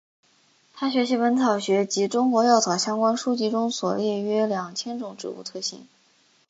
[0.73, 5.85] 他学习本草学及中国药草相关书籍中所列约两千种植物特性。